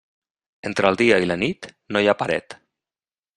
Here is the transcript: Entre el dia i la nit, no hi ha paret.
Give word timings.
Entre 0.69 0.89
el 0.91 0.97
dia 1.01 1.19
i 1.25 1.29
la 1.33 1.37
nit, 1.43 1.69
no 1.97 2.03
hi 2.05 2.11
ha 2.11 2.17
paret. 2.23 2.57